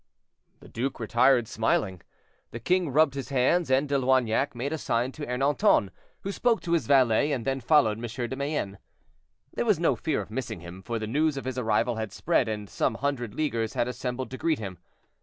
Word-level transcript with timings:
The 0.61 0.67
duke 0.67 0.99
retired, 0.99 1.47
smiling. 1.47 2.01
The 2.49 2.59
king 2.59 2.89
rubbed 2.89 3.13
his 3.13 3.29
hands, 3.29 3.69
and 3.69 3.87
De 3.87 3.99
Loignac 3.99 4.55
made 4.55 4.73
a 4.73 4.79
sign 4.79 5.11
to 5.11 5.27
Ernanton, 5.27 5.91
who 6.21 6.31
spoke 6.31 6.59
to 6.61 6.71
his 6.71 6.87
valet, 6.87 7.31
and 7.31 7.45
then 7.45 7.59
followed 7.61 7.99
M. 8.03 8.27
de 8.27 8.35
Mayenne. 8.35 8.79
There 9.53 9.63
was 9.65 9.79
no 9.79 9.95
fear 9.95 10.19
of 10.21 10.31
missing 10.31 10.61
him, 10.61 10.81
for 10.81 10.97
the 10.97 11.05
news 11.05 11.37
of 11.37 11.45
his 11.45 11.59
arrival 11.59 11.97
had 11.97 12.11
spread, 12.11 12.47
and 12.49 12.67
some 12.67 12.95
hundred 12.95 13.35
leaguers 13.35 13.75
had 13.75 13.87
assembled 13.87 14.31
to 14.31 14.39
greet 14.39 14.57
him. 14.57 14.79